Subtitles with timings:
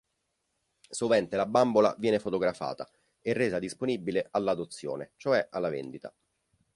[0.89, 2.89] Sovente la bambola viene fotografata
[3.21, 6.11] e resa disponibile all'"adozione", cioè alla vendita.